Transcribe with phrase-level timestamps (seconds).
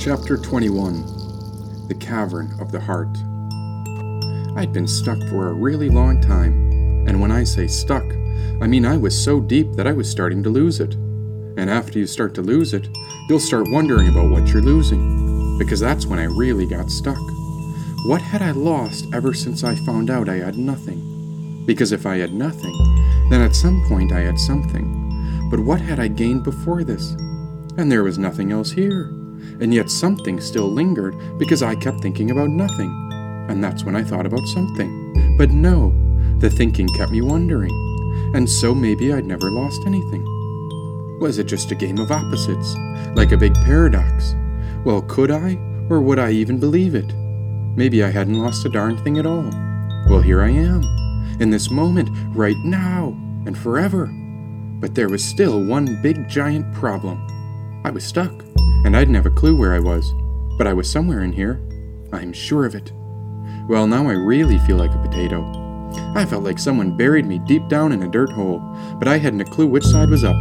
[0.00, 3.18] Chapter 21 The Cavern of the Heart.
[4.56, 8.02] I'd been stuck for a really long time, and when I say stuck,
[8.60, 10.94] I mean I was so deep that I was starting to lose it.
[10.94, 12.88] And after you start to lose it,
[13.28, 17.20] you'll start wondering about what you're losing, because that's when I really got stuck.
[18.06, 21.64] What had I lost ever since I found out I had nothing?
[21.64, 22.97] Because if I had nothing,
[23.30, 25.48] then at some point I had something.
[25.50, 27.12] But what had I gained before this?
[27.76, 29.10] And there was nothing else here
[29.60, 32.90] and yet something still lingered because I kept thinking about nothing.
[33.48, 35.36] And that's when I thought about something.
[35.36, 35.92] But no,
[36.38, 37.72] the thinking kept me wondering,
[38.34, 40.24] and so maybe I'd never lost anything.
[41.20, 42.74] Was it just a game of opposites,
[43.14, 44.34] like a big paradox?
[44.84, 47.12] Well, could I, or would I even believe it?
[47.76, 49.50] Maybe I hadn't lost a darn thing at all.
[50.08, 50.82] Well, here I am,
[51.40, 53.08] in this moment, right now,
[53.46, 54.06] and forever.
[54.80, 57.24] But there was still one big giant problem.
[57.84, 58.32] I was stuck
[58.84, 60.12] and I didn't have a clue where I was,
[60.56, 61.60] but I was somewhere in here.
[62.12, 62.92] I'm sure of it.
[63.68, 65.42] Well, now I really feel like a potato.
[66.14, 68.60] I felt like someone buried me deep down in a dirt hole,
[68.98, 70.36] but I hadn't a clue which side was up.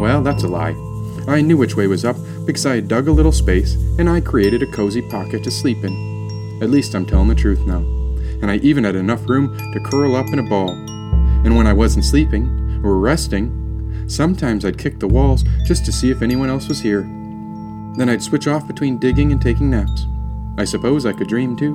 [0.00, 0.74] Well, that's a lie.
[1.28, 4.20] I knew which way was up because I had dug a little space and I
[4.20, 6.60] created a cozy pocket to sleep in.
[6.62, 8.03] At least I'm telling the truth now.
[8.44, 10.68] And I even had enough room to curl up in a ball.
[10.68, 16.10] And when I wasn't sleeping, or resting, sometimes I'd kick the walls just to see
[16.10, 17.00] if anyone else was here.
[17.96, 20.04] Then I'd switch off between digging and taking naps.
[20.58, 21.72] I suppose I could dream too,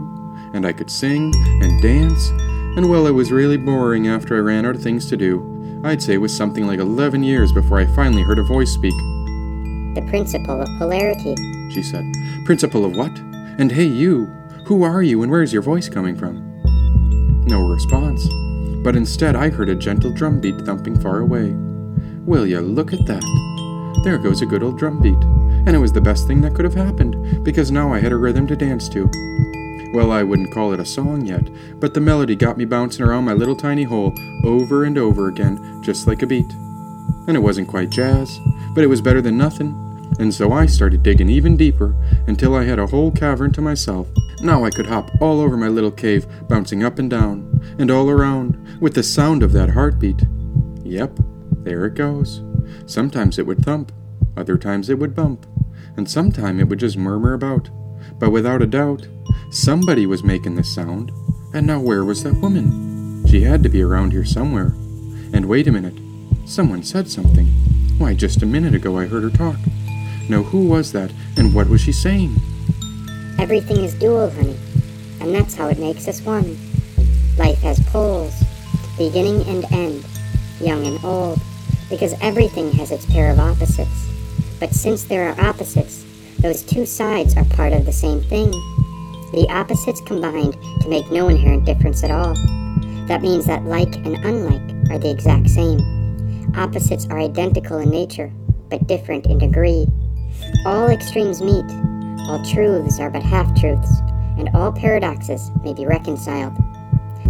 [0.54, 2.30] and I could sing and dance,
[2.78, 5.82] and well, it was really boring after I ran out of things to do.
[5.84, 8.94] I'd say it was something like 11 years before I finally heard a voice speak.
[9.96, 11.36] The principle of polarity,
[11.74, 12.06] she said.
[12.46, 13.18] Principle of what?
[13.58, 14.26] And hey, you,
[14.66, 16.49] who are you and where's your voice coming from?
[17.50, 18.28] No response,
[18.84, 21.52] but instead I heard a gentle drum beat thumping far away.
[22.24, 24.02] Will you look at that?
[24.04, 25.18] There goes a good old drum beat
[25.66, 28.18] and it was the best thing that could have happened, because now I had a
[28.18, 29.10] rhythm to dance to.
[29.94, 31.50] Well, I wouldn't call it a song yet,
[31.80, 35.82] but the melody got me bouncing around my little tiny hole over and over again,
[35.84, 36.52] just like a beat.
[37.28, 38.40] And it wasn't quite jazz,
[38.74, 39.76] but it was better than nothing,
[40.20, 41.96] and so I started digging even deeper
[42.28, 44.08] until I had a whole cavern to myself.
[44.42, 48.10] Now I could hop all over my little cave, bouncing up and down, and all
[48.10, 50.24] around, with the sound of that heartbeat.
[50.84, 51.20] Yep,
[51.64, 52.42] there it goes.
[52.86, 53.92] Sometimes it would thump,
[54.38, 55.46] other times it would bump,
[55.98, 57.70] and sometime it would just murmur about.
[58.18, 59.08] But without a doubt,
[59.52, 61.12] somebody was making this sound.
[61.54, 63.26] And now where was that woman?
[63.28, 64.74] She had to be around here somewhere.
[65.34, 66.00] And wait a minute,
[66.46, 67.48] someone said something.
[67.98, 69.58] Why, just a minute ago I heard her talk.
[70.30, 72.36] Now who was that, and what was she saying?
[73.40, 74.58] Everything is dual, honey,
[75.22, 76.58] and that's how it makes us one.
[77.38, 78.34] Life has poles,
[78.98, 80.06] beginning and end,
[80.60, 81.40] young and old,
[81.90, 84.10] because everything has its pair of opposites.
[84.60, 86.04] But since there are opposites,
[86.40, 88.52] those two sides are part of the same thing.
[89.32, 92.34] The opposites combined to make no inherent difference at all.
[93.08, 95.80] That means that like and unlike are the exact same.
[96.58, 98.34] Opposites are identical in nature,
[98.70, 99.88] but different in degree.
[100.66, 101.66] All extremes meet,
[102.30, 104.02] all truths are but half truths,
[104.38, 106.56] and all paradoxes may be reconciled.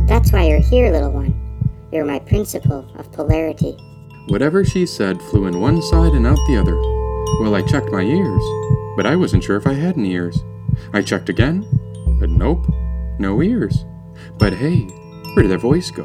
[0.10, 1.34] That's why you're here, little one.
[1.90, 3.78] You're my principle of polarity.
[4.28, 6.76] Whatever she said flew in one side and out the other.
[7.42, 8.44] Well, I checked my ears,
[8.98, 10.44] but I wasn't sure if I had any ears.
[10.92, 11.66] I checked again,
[12.20, 12.68] but nope,
[13.20, 13.86] no ears.
[14.38, 14.82] But hey,
[15.34, 16.04] where did that voice go?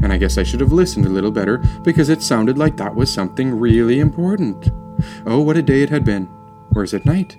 [0.00, 2.94] And I guess I should have listened a little better because it sounded like that
[2.94, 4.70] was something really important.
[5.26, 6.28] Oh, what a day it had been.
[6.76, 7.36] Is it night?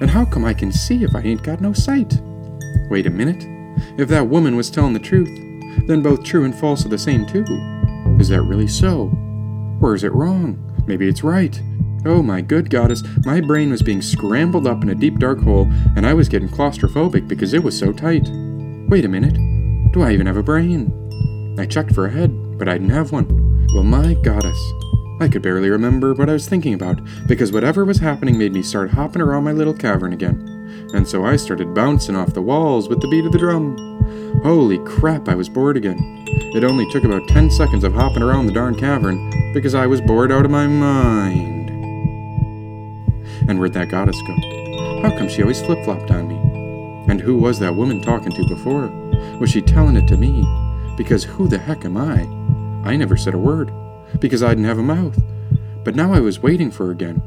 [0.00, 2.20] And how come I can see if I ain't got no sight?
[2.90, 3.44] Wait a minute.
[3.98, 5.30] If that woman was telling the truth,
[5.86, 7.44] then both true and false are the same too.
[8.18, 9.10] Is that really so?
[9.80, 10.62] Or is it wrong?
[10.86, 11.60] Maybe it's right.
[12.04, 15.68] Oh my good goddess, my brain was being scrambled up in a deep dark hole,
[15.96, 18.28] and I was getting claustrophobic because it was so tight.
[18.88, 19.34] Wait a minute.
[19.92, 21.56] Do I even have a brain?
[21.58, 23.66] I checked for a head, but I didn't have one.
[23.74, 24.58] Well, my goddess.
[25.18, 28.62] I could barely remember what I was thinking about, because whatever was happening made me
[28.62, 30.90] start hopping around my little cavern again.
[30.92, 33.76] And so I started bouncing off the walls with the beat of the drum.
[34.42, 35.98] Holy crap, I was bored again.
[36.54, 40.02] It only took about 10 seconds of hopping around the darn cavern because I was
[40.02, 41.70] bored out of my mind.
[43.48, 44.34] And where'd that goddess go?
[45.02, 46.36] How come she always flip flopped on me?
[47.10, 48.88] And who was that woman talking to before?
[49.40, 50.44] Was she telling it to me?
[50.96, 52.22] Because who the heck am I?
[52.88, 53.72] I never said a word,
[54.20, 55.18] because I didn't have a mouth.
[55.84, 57.22] But now I was waiting for her again.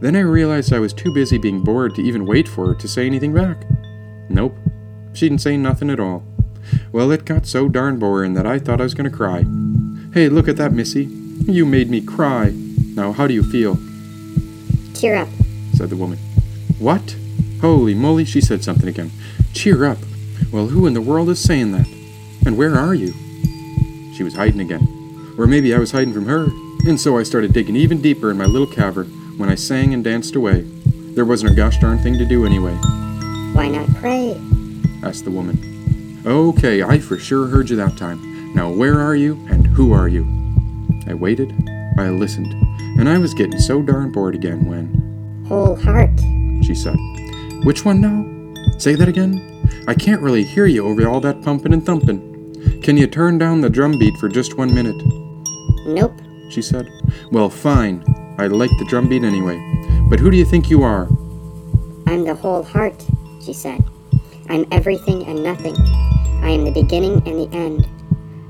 [0.00, 2.88] Then I realized I was too busy being bored to even wait for her to
[2.88, 3.64] say anything back.
[4.28, 4.56] Nope,
[5.12, 6.24] she didn't say nothing at all.
[6.92, 9.44] Well, it got so darn boring that I thought I was going to cry.
[10.12, 11.04] Hey, look at that, Missy.
[11.04, 12.52] You made me cry.
[12.94, 13.78] Now, how do you feel?
[14.94, 15.28] Cheer up.
[15.74, 16.18] said the woman.
[16.78, 17.16] What?
[17.60, 19.10] Holy moly, she said something again.
[19.52, 19.98] Cheer up.
[20.52, 21.86] Well, who in the world is saying that?
[22.46, 23.12] And where are you?
[24.14, 24.99] She was hiding again.
[25.40, 26.48] Or maybe I was hiding from her.
[26.86, 29.06] And so I started digging even deeper in my little cavern
[29.38, 30.66] when I sang and danced away.
[31.14, 32.74] There wasn't a gosh darn thing to do anyway,
[33.54, 34.38] Why not pray?
[35.02, 36.22] asked the woman.
[36.26, 38.52] Okay, I for sure heard you that time.
[38.54, 40.26] Now, where are you and who are you?
[41.06, 41.54] I waited,
[41.98, 42.52] I listened,
[42.98, 45.44] and I was getting so darn bored again when.
[45.48, 46.10] Whole heart.
[46.62, 46.98] she said.
[47.64, 48.26] Which one now?
[48.78, 49.40] Say that again?
[49.88, 52.82] I can't really hear you over all that pumping and thumping.
[52.82, 55.00] Can you turn down the drum beat for just one minute?
[55.94, 56.20] Nope.
[56.50, 56.88] she said.
[57.30, 58.04] Well, fine.
[58.38, 59.58] I like the drum beat anyway.
[60.08, 61.06] But who do you think you are?
[62.06, 63.04] I'm the whole heart,
[63.44, 63.84] she said.
[64.48, 65.76] I'm everything and nothing.
[66.42, 67.86] I am the beginning and the end.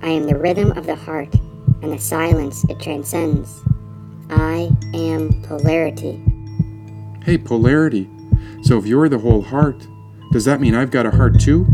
[0.02, 1.34] I am the rhythm of the heart
[1.82, 3.60] and the silence it transcends.
[4.30, 6.22] I am polarity.
[7.24, 8.08] Hey, Polarity.
[8.62, 9.86] So if you're the whole heart,
[10.32, 11.66] does that mean I've got a heart too?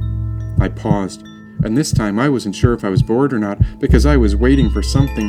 [0.58, 1.22] I paused,
[1.64, 4.36] and this time I wasn't sure if I was bored or not because I was
[4.36, 5.28] waiting for something.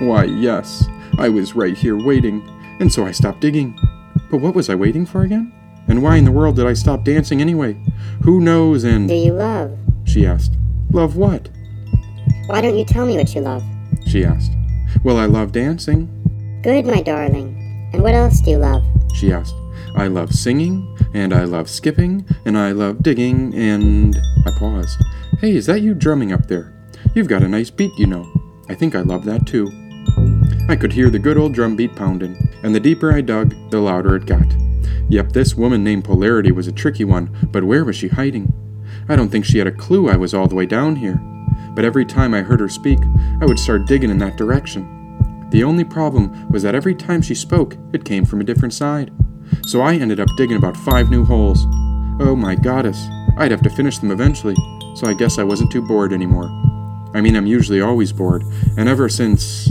[0.00, 0.86] Why, yes,
[1.18, 2.42] I was right here waiting,
[2.80, 3.78] and so I stopped digging.
[4.30, 5.52] But what was I waiting for again?
[5.86, 7.76] And why in the world did I stop dancing anyway?
[8.22, 9.08] Who knows and.
[9.08, 9.76] Do you love?
[10.04, 10.52] She asked.
[10.90, 11.48] Love what?
[12.46, 13.62] Why don't you tell me what you love?
[14.06, 14.52] She asked.
[15.02, 16.08] Well, I love dancing,
[16.62, 17.90] Good, my darling.
[17.92, 18.82] And what else do you love?
[19.14, 19.54] she asked.
[19.96, 24.16] I love singing, and I love skipping, and I love digging, and.
[24.46, 25.02] I paused.
[25.40, 26.72] Hey, is that you drumming up there?
[27.14, 28.30] You've got a nice beat, you know.
[28.68, 29.70] I think I love that too.
[30.68, 33.80] I could hear the good old drum beat pounding, and the deeper I dug, the
[33.80, 34.46] louder it got.
[35.08, 38.52] Yep, this woman named Polarity was a tricky one, but where was she hiding?
[39.08, 41.20] I don't think she had a clue I was all the way down here.
[41.74, 43.00] But every time I heard her speak,
[43.40, 45.48] I would start digging in that direction.
[45.50, 49.12] The only problem was that every time she spoke, it came from a different side.
[49.66, 51.66] So I ended up digging about five new holes.
[52.20, 53.04] Oh my goddess,
[53.36, 54.54] I'd have to finish them eventually,
[54.94, 56.50] so I guess I wasn't too bored anymore.
[57.14, 58.42] I mean, I'm usually always bored,
[58.76, 59.70] and ever since.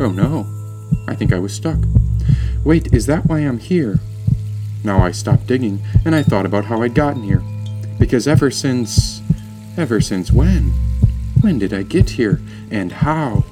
[0.00, 0.46] Oh no,
[1.06, 1.78] I think I was stuck.
[2.64, 4.00] Wait, is that why I'm here?
[4.82, 7.42] Now I stopped digging, and I thought about how I'd gotten here.
[7.98, 9.20] Because ever since.
[9.76, 10.72] Ever since when?
[11.40, 12.40] When did I get here,
[12.70, 13.44] and how?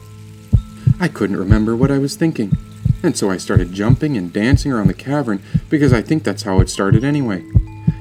[1.01, 2.57] I couldn't remember what I was thinking,
[3.03, 6.61] and so I started jumping and dancing around the cavern because I think that's how
[6.61, 7.45] it started anyway.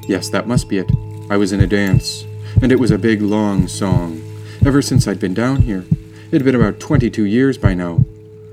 [0.07, 0.91] Yes, that must be it.
[1.31, 2.25] I was in a dance,
[2.61, 4.21] and it was a big long song.
[4.65, 5.85] Ever since I'd been down here,
[6.31, 8.05] it had been about 22 years by now.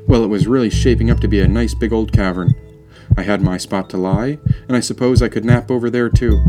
[0.06, 2.54] Well, it was really shaping up to be a nice big old cavern.
[3.16, 6.42] I had my spot to lie, and I suppose I could nap over there too.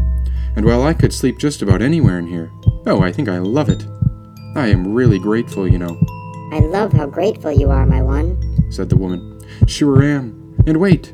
[0.55, 2.51] And while I could sleep just about anywhere in here,
[2.85, 3.85] oh, I think I love it.
[4.55, 5.99] I am really grateful, you know,
[6.51, 8.35] I love how grateful you are, my one.
[8.71, 9.39] said the woman.
[9.67, 10.55] Sure am.
[10.65, 11.13] And wait,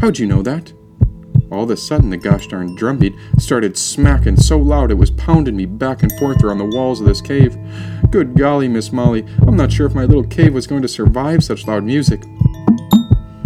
[0.00, 0.72] how'd you know that?
[1.50, 5.56] All of a sudden, the gosh darn drumbeat started smacking so loud it was pounding
[5.56, 7.56] me back and forth around the walls of this cave.
[8.10, 11.44] Good golly, Miss Molly, I'm not sure if my little cave was going to survive
[11.44, 12.24] such loud music.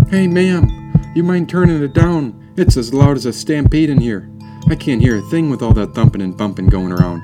[0.08, 2.52] Hey, ma'am, you mind turning it down?
[2.56, 4.30] It's as loud as a stampede in here.
[4.68, 7.22] I can't hear a thing with all that thumping and bumping going around.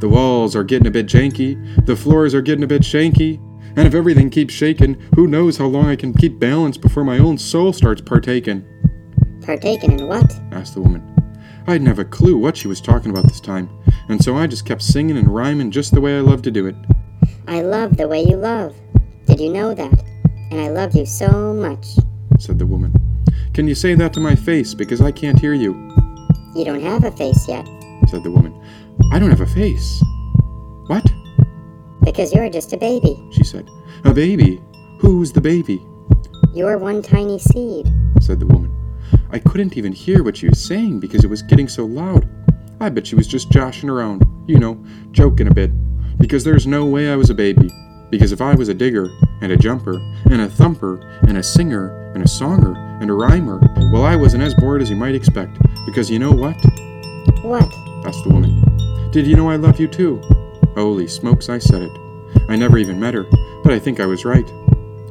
[0.00, 3.40] The walls are getting a bit janky, the floors are getting a bit shanky,
[3.76, 7.18] and if everything keeps shaking, who knows how long I can keep balance before my
[7.18, 8.64] own soul starts partaking?
[9.48, 10.38] Partaken in what?
[10.52, 11.02] asked the woman.
[11.66, 13.70] I didn't have a clue what she was talking about this time,
[14.10, 16.66] and so I just kept singing and rhyming just the way I love to do
[16.66, 16.76] it.
[17.46, 18.76] I love the way you love.
[19.24, 20.04] Did you know that?
[20.50, 21.86] And I love you so much.
[22.38, 22.92] said the woman.
[23.54, 25.72] Can you say that to my face because I can't hear you?
[26.54, 27.66] You don't have a face yet,
[28.10, 28.52] said the woman.
[29.12, 29.98] I don't have a face.
[30.88, 31.10] What?
[32.04, 33.16] because you're just a baby.
[33.32, 33.66] she said.
[34.04, 34.60] A baby?
[35.00, 35.82] Who's the baby?
[36.52, 37.90] You're one tiny seed.
[38.20, 38.67] said the woman.
[39.30, 42.26] I couldn't even hear what she was saying because it was getting so loud.
[42.80, 44.82] I bet she was just joshing around, you know,
[45.12, 45.70] joking a bit.
[46.18, 47.70] Because there's no way I was a baby.
[48.10, 49.08] Because if I was a digger,
[49.42, 49.98] and a jumper,
[50.30, 53.60] and a thumper, and a singer, and a songer, and a rhymer,
[53.92, 55.58] well, I wasn't as bored as you might expect.
[55.84, 56.56] Because you know what?
[57.42, 57.70] What?
[58.06, 59.10] asked the woman.
[59.10, 60.22] Did you know I love you too?
[60.74, 61.92] Holy smokes, I said it.
[62.48, 63.26] I never even met her,
[63.62, 64.48] but I think I was right.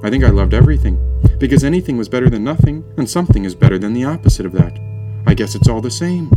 [0.03, 0.97] I think I loved everything,
[1.39, 4.77] because anything was better than nothing, and something is better than the opposite of that.
[5.27, 6.31] I guess it's all the same,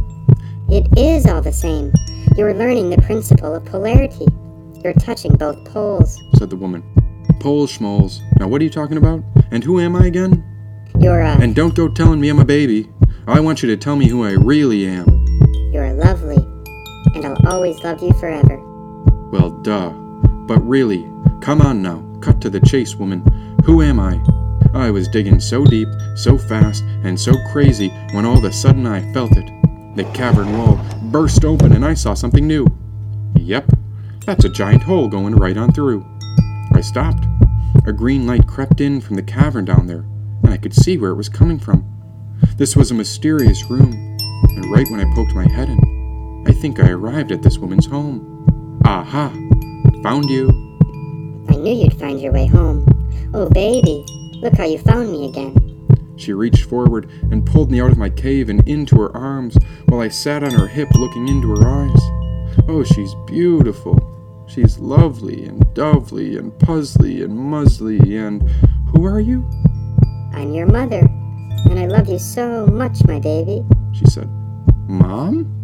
[0.68, 1.92] It is all the same.
[2.36, 4.26] You're learning the principle of polarity.
[4.84, 6.18] You're touching both poles.
[6.38, 6.82] said the woman.
[7.40, 8.20] Poles schmoles.
[8.38, 9.22] Now what are you talking about?
[9.50, 10.44] And who am I again?
[10.98, 11.40] You're a.
[11.40, 12.88] And don't go telling me I'm a baby.
[13.26, 15.06] I want you to tell me who I really am.
[15.72, 16.36] You're lovely.
[17.14, 18.58] And I'll always love you forever.
[19.30, 19.90] Well, duh.
[20.46, 21.02] But really,
[21.40, 22.04] come on now.
[22.20, 23.22] Cut to the chase, woman.
[23.64, 24.14] Who am I?
[24.74, 28.86] I was digging so deep, so fast, and so crazy when all of a sudden
[28.86, 29.46] I felt it.
[29.96, 32.66] The cavern wall burst open and I saw something new.
[33.34, 33.72] Yep,
[34.24, 36.06] that's a giant hole going right on through.
[36.72, 37.26] I stopped.
[37.86, 40.04] A green light crept in from the cavern down there,
[40.42, 41.84] and I could see where it was coming from.
[42.56, 46.78] This was a mysterious room, and right when I poked my head in, I think
[46.78, 48.80] I arrived at this woman's home.
[48.84, 49.30] Aha!
[50.02, 50.48] Found you.
[51.48, 52.86] I knew you'd find your way home.
[53.34, 54.04] Oh, baby,
[54.40, 55.56] look how you found me again.
[56.16, 59.56] She reached forward and pulled me out of my cave and into her arms
[59.86, 62.00] while I sat on her hip looking into her eyes.
[62.68, 63.96] Oh, she's beautiful.
[64.46, 68.48] She's lovely and dovely and puzzly and muzzly and.
[68.90, 69.48] Who are you?
[70.34, 71.08] I'm your mother,
[71.70, 73.64] and I love you so much, my baby.
[73.92, 74.28] She said.
[74.88, 75.56] Mom?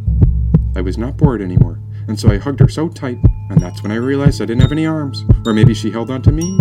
[0.77, 3.19] I was not bored anymore, and so I hugged her so tight,
[3.51, 5.25] and that's when I realized I didn't have any arms.
[5.45, 6.57] Or maybe she held on to me.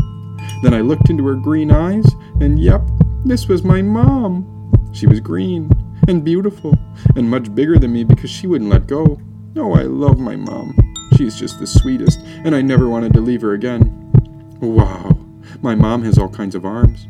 [0.62, 2.06] Then I looked into her green eyes,
[2.40, 2.82] and yep,
[3.25, 4.52] this was my mom.
[4.94, 5.70] She was green
[6.08, 6.78] and beautiful
[7.16, 9.20] and much bigger than me because she wouldn't let go.
[9.58, 10.75] Oh, I love my mom.
[11.18, 14.12] She's just the sweetest, and I never wanted to leave her again.
[14.60, 15.18] Wow,
[15.62, 17.08] my mom has all kinds of arms.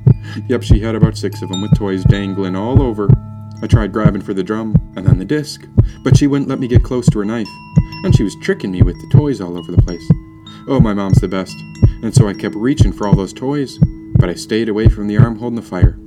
[0.48, 3.10] Yep, she had about six of them with toys dangling all over.
[3.62, 5.68] I tried grabbing for the drum and then the disc,
[6.04, 7.50] but she wouldn't let me get close to her knife,
[8.04, 10.08] and she was tricking me with the toys all over the place.
[10.68, 11.56] Oh, my mom's the best,
[12.04, 13.78] and so I kept reaching for all those toys,
[14.20, 15.98] but I stayed away from the arm holding the fire.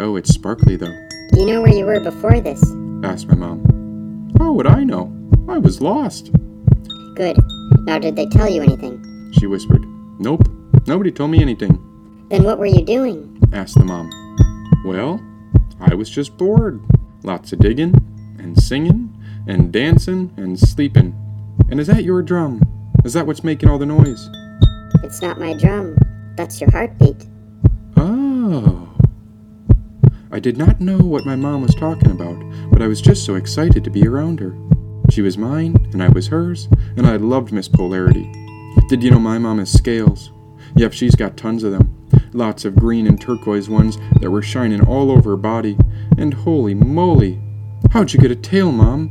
[0.00, 0.94] Oh, it's sparkly though,
[1.32, 2.62] Do you know where you were before this?
[3.04, 4.30] asked my mom.
[4.38, 5.12] How would I know?
[5.48, 6.30] I was lost,
[7.14, 7.36] Good.
[7.84, 9.32] Now, did they tell you anything?
[9.38, 9.84] she whispered.
[10.18, 10.48] Nope,
[10.86, 11.78] nobody told me anything,
[12.30, 13.38] Then what were you doing?
[13.52, 14.10] asked the mom.
[14.84, 15.20] Well,
[15.80, 16.80] I was just bored.
[17.22, 17.94] Lots of digging,
[18.38, 19.14] and singing,
[19.46, 21.14] and dancing, and sleeping.
[21.70, 22.62] And is that your drum?
[23.04, 24.28] Is that what's making all the noise?
[25.02, 25.96] It's not my drum.
[26.36, 27.26] That's your heartbeat.
[27.96, 28.88] Oh.
[30.30, 32.38] I did not know what my mom was talking about,
[32.70, 34.54] but I was just so excited to be around her.
[35.10, 38.30] She was mine, and I was hers, and I loved Miss Polarity.
[38.88, 40.30] Did you know my mom has scales?
[40.76, 41.96] Yep, she's got tons of them.
[42.32, 45.76] Lots of green and turquoise ones that were shining all over her body.
[46.16, 47.40] And holy moly!
[47.90, 49.10] How'd you get a tail, Mom?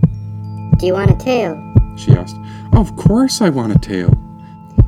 [0.80, 1.58] Do you want a tail?
[1.98, 2.38] She asked.
[2.74, 4.12] Of course I want a tail,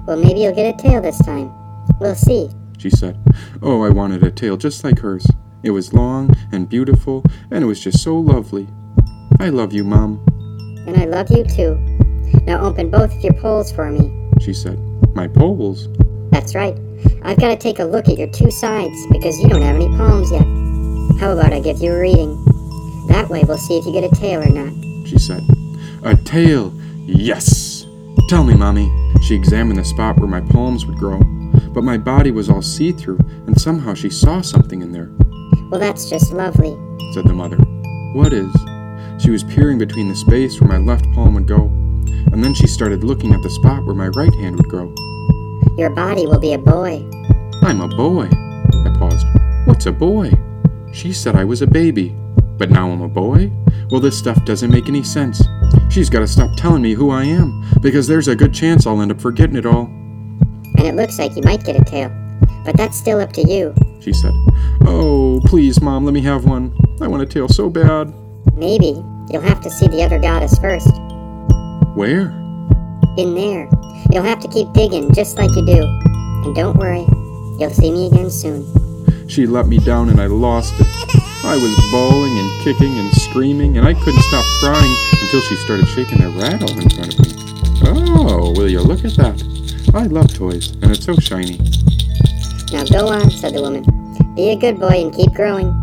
[0.07, 1.51] Well, maybe you'll get a tail this time.
[1.99, 2.49] We'll see.
[2.77, 3.17] she said.
[3.61, 5.25] Oh, I wanted a tail just like hers.
[5.63, 8.67] It was long and beautiful, and it was just so lovely.
[9.39, 10.23] I love you, Mom,
[10.87, 11.75] And I love you too.
[12.45, 14.11] Now open both of your poles for me.
[14.39, 14.79] she said.
[15.15, 15.87] My poles?
[16.31, 16.75] That's right.
[17.23, 19.87] I've got to take a look at your two sides because you don't have any
[19.89, 20.45] palms yet.
[21.19, 22.33] How about I give you a reading?
[23.07, 24.73] That way we'll see if you get a tail or not.
[25.07, 25.41] she said.
[26.03, 26.73] A tail!
[27.05, 27.85] Yes!
[28.29, 28.89] Tell me, Mommy.
[29.21, 31.19] She examined the spot where my palms would grow,
[31.73, 35.11] but my body was all see through, and somehow she saw something in there,
[35.69, 36.77] Well, that's just lovely.
[37.13, 37.57] said the mother.
[38.13, 38.51] What is?
[39.23, 41.65] She was peering between the space where my left palm would go,
[42.31, 44.93] and then she started looking at the spot where my right hand would grow.
[45.77, 47.07] Your body will be a boy.
[47.61, 48.27] I'm a boy.
[48.27, 49.25] I paused.
[49.65, 50.31] What's a boy?
[50.93, 52.15] She said I was a baby,
[52.57, 53.51] but now I'm a boy?
[53.91, 55.43] Well, this stuff doesn't make any sense.
[55.89, 59.01] She's got to stop telling me who I am, because there's a good chance I'll
[59.01, 59.85] end up forgetting it all,
[60.77, 62.09] And it looks like you might get a tail.
[62.63, 63.73] But that's still up to you.
[63.99, 64.31] she said.
[64.85, 66.73] Oh, please, Mom, let me have one.
[67.01, 68.13] I want a tail so bad.
[68.55, 70.87] Maybe you'll have to see the other goddess first.
[71.97, 72.29] Where?
[73.17, 73.67] In there.
[74.11, 75.83] You'll have to keep digging just like you do.
[76.45, 77.05] And don't worry,
[77.59, 79.27] you'll see me again soon.
[79.27, 80.87] She let me down and I lost it.
[81.43, 85.87] I was bawling and kicking and screaming, and I couldn't stop crying until she started
[85.87, 87.31] shaking that rattle in front of me.
[87.87, 89.41] Oh, will you look at that?
[89.93, 91.57] I love toys, and it's so shiny.
[92.71, 93.83] Now go on, said the woman.
[94.35, 95.73] Be a good boy and keep growing.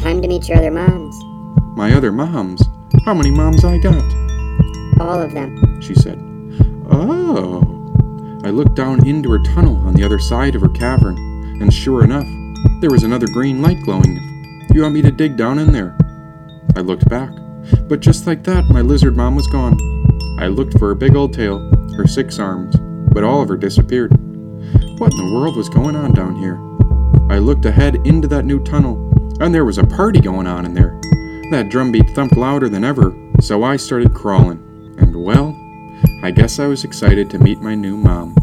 [0.00, 1.16] Time to meet your other moms.
[1.76, 2.62] My other moms.
[3.04, 4.04] How many moms I got?
[5.00, 5.80] All of them.
[5.80, 6.18] She said.
[6.90, 7.62] Oh.
[8.44, 11.16] I looked down into her tunnel on the other side of her cavern,
[11.62, 12.26] and sure enough,
[12.80, 14.35] there was another green light glowing.
[14.76, 15.96] You want me to dig down in there?
[16.76, 17.30] I looked back,
[17.88, 19.72] but just like that, my lizard mom was gone.
[20.38, 22.76] I looked for her big old tail, her six arms,
[23.10, 24.10] but all of her disappeared.
[24.98, 26.58] What in the world was going on down here?
[27.34, 28.98] I looked ahead into that new tunnel,
[29.40, 31.00] and there was a party going on in there.
[31.52, 34.58] That drumbeat thumped louder than ever, so I started crawling.
[34.98, 35.56] And well,
[36.22, 38.34] I guess I was excited to meet my new mom,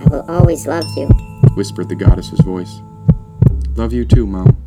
[0.00, 1.08] I will always love you.
[1.54, 2.80] whispered the goddess's voice.
[3.76, 4.65] Love you too, Mom.